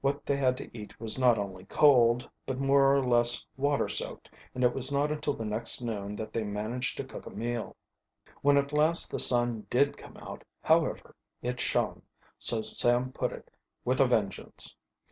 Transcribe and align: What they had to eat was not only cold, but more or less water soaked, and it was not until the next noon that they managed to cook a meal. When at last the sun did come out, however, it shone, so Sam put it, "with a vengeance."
What 0.00 0.26
they 0.26 0.36
had 0.36 0.56
to 0.56 0.76
eat 0.76 0.98
was 0.98 1.16
not 1.16 1.38
only 1.38 1.64
cold, 1.64 2.28
but 2.44 2.58
more 2.58 2.92
or 2.92 3.06
less 3.06 3.46
water 3.56 3.88
soaked, 3.88 4.28
and 4.52 4.64
it 4.64 4.74
was 4.74 4.90
not 4.90 5.12
until 5.12 5.34
the 5.34 5.44
next 5.44 5.80
noon 5.80 6.16
that 6.16 6.32
they 6.32 6.42
managed 6.42 6.96
to 6.96 7.04
cook 7.04 7.24
a 7.24 7.30
meal. 7.30 7.76
When 8.42 8.56
at 8.56 8.72
last 8.72 9.12
the 9.12 9.20
sun 9.20 9.68
did 9.70 9.96
come 9.96 10.16
out, 10.16 10.42
however, 10.60 11.14
it 11.40 11.60
shone, 11.60 12.02
so 12.36 12.62
Sam 12.62 13.12
put 13.12 13.32
it, 13.32 13.48
"with 13.84 14.00
a 14.00 14.06
vengeance." 14.06 14.74